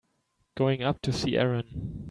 Going 0.57 0.81
up 0.81 0.99
to 1.03 1.13
see 1.13 1.37
Erin. 1.37 1.99